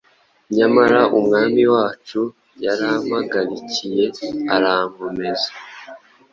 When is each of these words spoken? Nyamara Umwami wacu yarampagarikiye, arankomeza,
Nyamara 0.57 0.99
Umwami 1.17 1.63
wacu 1.73 2.21
yarampagarikiye, 2.63 4.05
arankomeza, 4.55 5.49